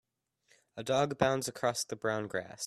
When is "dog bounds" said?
0.83-1.47